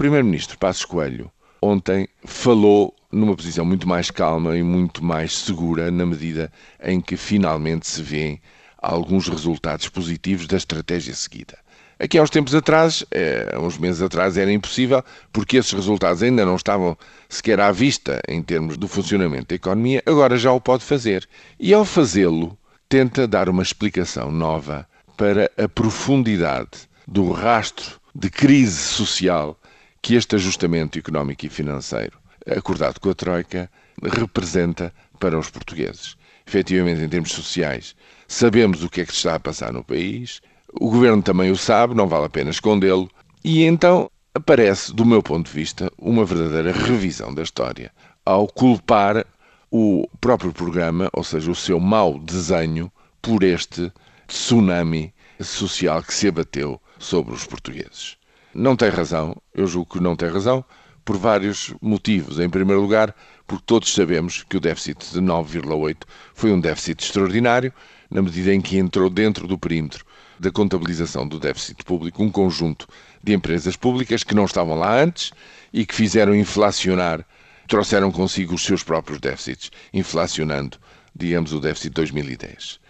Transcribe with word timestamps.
Primeiro-Ministro 0.00 0.56
Passos 0.56 0.86
Coelho 0.86 1.30
ontem 1.60 2.08
falou 2.24 2.96
numa 3.12 3.36
posição 3.36 3.66
muito 3.66 3.86
mais 3.86 4.10
calma 4.10 4.56
e 4.56 4.62
muito 4.62 5.04
mais 5.04 5.36
segura 5.36 5.90
na 5.90 6.06
medida 6.06 6.50
em 6.82 7.02
que 7.02 7.18
finalmente 7.18 7.86
se 7.86 8.00
vêem 8.02 8.40
alguns 8.78 9.28
resultados 9.28 9.90
positivos 9.90 10.46
da 10.46 10.56
estratégia 10.56 11.14
seguida. 11.14 11.58
Aqui 11.98 12.16
há 12.16 12.22
uns 12.22 12.30
tempos 12.30 12.54
atrás, 12.54 13.04
é, 13.10 13.54
uns 13.58 13.76
meses 13.76 14.00
atrás, 14.00 14.38
era 14.38 14.50
impossível, 14.50 15.04
porque 15.30 15.58
esses 15.58 15.72
resultados 15.74 16.22
ainda 16.22 16.46
não 16.46 16.56
estavam 16.56 16.96
sequer 17.28 17.60
à 17.60 17.70
vista 17.70 18.22
em 18.26 18.42
termos 18.42 18.78
do 18.78 18.88
funcionamento 18.88 19.48
da 19.48 19.56
economia, 19.56 20.02
agora 20.06 20.38
já 20.38 20.50
o 20.50 20.62
pode 20.62 20.82
fazer. 20.82 21.28
E 21.58 21.74
ao 21.74 21.84
fazê-lo, 21.84 22.56
tenta 22.88 23.28
dar 23.28 23.50
uma 23.50 23.62
explicação 23.62 24.32
nova 24.32 24.88
para 25.14 25.50
a 25.62 25.68
profundidade 25.68 26.88
do 27.06 27.30
rastro 27.32 28.00
de 28.14 28.30
crise 28.30 28.80
social 28.80 29.60
que 30.02 30.14
este 30.14 30.36
ajustamento 30.36 30.98
económico 30.98 31.46
e 31.46 31.48
financeiro, 31.48 32.18
acordado 32.46 32.98
com 32.98 33.10
a 33.10 33.14
Troika, 33.14 33.70
representa 34.02 34.92
para 35.18 35.38
os 35.38 35.50
portugueses. 35.50 36.16
Efetivamente, 36.46 37.02
em 37.02 37.08
termos 37.08 37.32
sociais, 37.32 37.94
sabemos 38.26 38.82
o 38.82 38.88
que 38.88 39.02
é 39.02 39.06
que 39.06 39.12
se 39.12 39.18
está 39.18 39.34
a 39.34 39.40
passar 39.40 39.72
no 39.72 39.84
país, 39.84 40.40
o 40.72 40.90
governo 40.90 41.22
também 41.22 41.50
o 41.50 41.56
sabe, 41.56 41.94
não 41.94 42.08
vale 42.08 42.26
a 42.26 42.30
pena 42.30 42.50
escondê-lo, 42.50 43.10
e 43.44 43.64
então 43.64 44.10
aparece, 44.34 44.92
do 44.92 45.04
meu 45.04 45.22
ponto 45.22 45.46
de 45.46 45.52
vista, 45.52 45.92
uma 45.98 46.24
verdadeira 46.24 46.72
revisão 46.72 47.34
da 47.34 47.42
história 47.42 47.92
ao 48.24 48.46
culpar 48.46 49.26
o 49.70 50.08
próprio 50.20 50.52
programa, 50.52 51.08
ou 51.12 51.24
seja, 51.24 51.50
o 51.50 51.54
seu 51.54 51.78
mau 51.78 52.18
desenho, 52.18 52.90
por 53.22 53.42
este 53.42 53.92
tsunami 54.26 55.12
social 55.40 56.02
que 56.02 56.14
se 56.14 56.28
abateu 56.28 56.80
sobre 56.98 57.34
os 57.34 57.44
portugueses. 57.44 58.16
Não 58.54 58.74
tem 58.74 58.88
razão, 58.88 59.36
eu 59.54 59.66
julgo 59.66 59.94
que 59.94 60.02
não 60.02 60.16
tem 60.16 60.28
razão, 60.28 60.64
por 61.04 61.16
vários 61.16 61.72
motivos. 61.80 62.38
Em 62.38 62.48
primeiro 62.48 62.80
lugar, 62.80 63.14
porque 63.46 63.64
todos 63.66 63.92
sabemos 63.92 64.44
que 64.48 64.56
o 64.56 64.60
déficit 64.60 65.12
de 65.12 65.20
9,8 65.20 65.96
foi 66.34 66.52
um 66.52 66.60
déficit 66.60 67.02
extraordinário, 67.02 67.72
na 68.10 68.22
medida 68.22 68.52
em 68.52 68.60
que 68.60 68.76
entrou 68.76 69.08
dentro 69.08 69.46
do 69.46 69.58
perímetro 69.58 70.04
da 70.40 70.50
contabilização 70.50 71.28
do 71.28 71.38
déficit 71.38 71.84
público 71.84 72.22
um 72.22 72.30
conjunto 72.30 72.88
de 73.22 73.34
empresas 73.34 73.76
públicas 73.76 74.24
que 74.24 74.34
não 74.34 74.46
estavam 74.46 74.74
lá 74.74 74.98
antes 74.98 75.32
e 75.72 75.84
que 75.84 75.94
fizeram 75.94 76.34
inflacionar, 76.34 77.24
trouxeram 77.68 78.10
consigo 78.10 78.54
os 78.54 78.64
seus 78.64 78.82
próprios 78.82 79.20
déficits, 79.20 79.70
inflacionando, 79.92 80.78
digamos, 81.14 81.52
o 81.52 81.60
déficit 81.60 81.90
de 81.90 81.94
2010. 81.94 82.80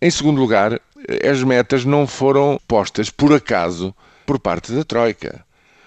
Em 0.00 0.10
segundo 0.10 0.40
lugar, 0.40 0.80
as 1.28 1.42
metas 1.42 1.84
não 1.84 2.06
foram 2.06 2.58
postas 2.68 3.10
por 3.10 3.32
acaso 3.32 3.94
por 4.26 4.38
parte 4.38 4.72
da 4.72 4.84
Troika. 4.84 5.44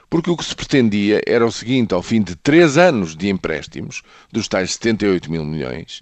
Porque 0.10 0.30
o 0.30 0.38
que 0.38 0.46
se 0.46 0.56
pretendia 0.56 1.22
era 1.26 1.46
o 1.46 1.52
seguinte: 1.52 1.94
ao 1.94 2.02
fim 2.02 2.22
de 2.22 2.36
três 2.36 2.78
anos 2.78 3.16
de 3.16 3.30
empréstimos, 3.30 4.02
dos 4.32 4.48
tais 4.48 4.74
78 4.74 5.32
mil 5.32 5.44
milhões, 5.44 6.02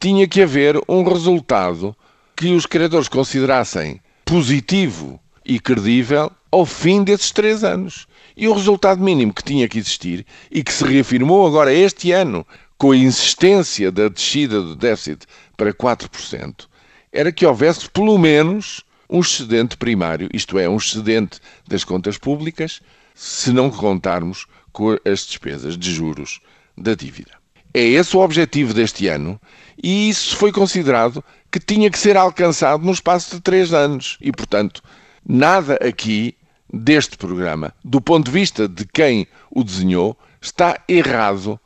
tinha 0.00 0.26
que 0.26 0.42
haver 0.42 0.80
um 0.88 1.04
resultado 1.04 1.94
que 2.34 2.52
os 2.52 2.66
credores 2.66 3.08
considerassem 3.08 4.00
positivo 4.24 5.20
e 5.44 5.60
credível 5.60 6.32
ao 6.50 6.66
fim 6.66 7.04
desses 7.04 7.30
três 7.30 7.62
anos. 7.62 8.06
E 8.36 8.48
o 8.48 8.54
resultado 8.54 9.02
mínimo 9.02 9.32
que 9.32 9.44
tinha 9.44 9.68
que 9.68 9.78
existir 9.78 10.26
e 10.50 10.62
que 10.64 10.72
se 10.72 10.84
reafirmou 10.84 11.46
agora 11.46 11.72
este 11.72 12.12
ano 12.12 12.46
com 12.78 12.90
a 12.90 12.96
insistência 12.96 13.92
da 13.92 14.08
descida 14.08 14.60
do 14.60 14.74
déficit 14.74 15.24
para 15.56 15.72
4%, 15.72 16.66
era 17.12 17.30
que 17.30 17.46
houvesse 17.46 17.88
pelo 17.88 18.18
menos 18.18 18.82
um 19.12 19.20
excedente 19.20 19.76
primário, 19.76 20.28
isto 20.32 20.58
é, 20.58 20.66
um 20.66 20.78
excedente 20.78 21.38
das 21.68 21.84
contas 21.84 22.16
públicas, 22.16 22.80
se 23.14 23.52
não 23.52 23.70
contarmos 23.70 24.46
com 24.72 24.96
as 25.04 25.26
despesas 25.26 25.76
de 25.76 25.92
juros 25.92 26.40
da 26.76 26.94
dívida. 26.94 27.32
É 27.74 27.82
esse 27.82 28.16
o 28.16 28.20
objetivo 28.20 28.72
deste 28.72 29.06
ano 29.08 29.38
e 29.82 30.08
isso 30.08 30.36
foi 30.36 30.50
considerado 30.50 31.22
que 31.50 31.60
tinha 31.60 31.90
que 31.90 31.98
ser 31.98 32.16
alcançado 32.16 32.84
no 32.84 32.92
espaço 32.92 33.36
de 33.36 33.42
três 33.42 33.74
anos. 33.74 34.16
E, 34.20 34.32
portanto, 34.32 34.82
nada 35.26 35.74
aqui 35.74 36.34
deste 36.72 37.18
programa, 37.18 37.74
do 37.84 38.00
ponto 38.00 38.26
de 38.26 38.30
vista 38.30 38.66
de 38.66 38.86
quem 38.86 39.26
o 39.50 39.62
desenhou, 39.62 40.18
está 40.40 40.80
errado 40.88 41.60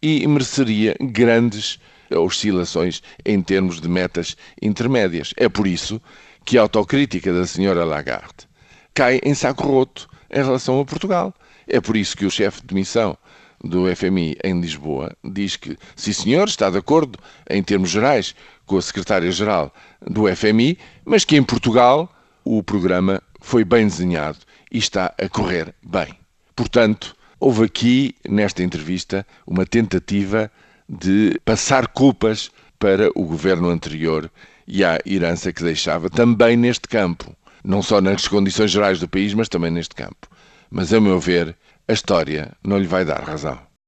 e 0.00 0.26
mereceria 0.26 0.96
grandes 1.00 1.80
oscilações 2.10 3.02
em 3.24 3.42
termos 3.42 3.80
de 3.80 3.88
metas 3.88 4.36
intermédias. 4.60 5.34
É 5.36 5.48
por 5.48 5.66
isso 5.66 6.00
que 6.44 6.58
a 6.58 6.62
autocrítica 6.62 7.32
da 7.32 7.46
senhora 7.46 7.84
Lagarde 7.84 8.48
cai 8.94 9.20
em 9.22 9.34
saco 9.34 9.66
roto 9.66 10.08
em 10.30 10.42
relação 10.42 10.80
a 10.80 10.84
Portugal. 10.84 11.34
É 11.66 11.80
por 11.80 11.96
isso 11.96 12.16
que 12.16 12.26
o 12.26 12.30
chefe 12.30 12.60
de 12.66 12.74
missão 12.74 13.16
do 13.62 13.84
FMI 13.94 14.36
em 14.42 14.60
Lisboa 14.60 15.16
diz 15.22 15.56
que, 15.56 15.76
sim 15.94 16.12
senhor, 16.12 16.48
está 16.48 16.68
de 16.68 16.78
acordo 16.78 17.18
em 17.48 17.62
termos 17.62 17.90
gerais 17.90 18.34
com 18.66 18.76
a 18.76 18.82
secretária-geral 18.82 19.72
do 20.00 20.24
FMI, 20.34 20.78
mas 21.04 21.24
que 21.24 21.36
em 21.36 21.42
Portugal 21.42 22.12
o 22.44 22.62
programa 22.62 23.22
foi 23.40 23.64
bem 23.64 23.86
desenhado 23.86 24.38
e 24.70 24.78
está 24.78 25.14
a 25.16 25.28
correr 25.28 25.74
bem. 25.82 26.08
Portanto, 26.56 27.14
houve 27.38 27.64
aqui, 27.64 28.14
nesta 28.28 28.62
entrevista, 28.62 29.26
uma 29.46 29.64
tentativa 29.64 30.50
de 30.88 31.40
passar 31.44 31.86
culpas 31.88 32.50
para 32.78 33.10
o 33.14 33.24
governo 33.24 33.68
anterior 33.68 34.30
e 34.66 34.84
à 34.84 34.98
herança 35.06 35.52
que 35.52 35.62
deixava 35.62 36.08
também 36.08 36.56
neste 36.56 36.88
campo, 36.88 37.34
não 37.64 37.82
só 37.82 38.00
nas 38.00 38.28
condições 38.28 38.70
gerais 38.70 39.00
do 39.00 39.08
país, 39.08 39.34
mas 39.34 39.48
também 39.48 39.70
neste 39.70 39.94
campo. 39.94 40.28
Mas, 40.70 40.92
a 40.92 41.00
meu 41.00 41.18
ver, 41.18 41.56
a 41.86 41.92
história 41.92 42.52
não 42.64 42.78
lhe 42.78 42.86
vai 42.86 43.04
dar 43.04 43.22
razão. 43.22 43.58